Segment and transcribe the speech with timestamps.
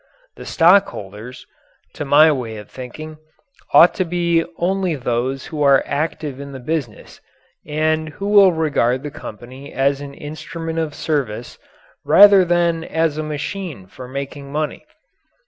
[0.35, 1.45] The stockholders,
[1.93, 3.19] to my way of thinking,
[3.71, 7.21] ought to be only those who are active in the business
[7.67, 11.59] and who will regard the company as an instrument of service
[12.03, 14.83] rather than as a machine for making money.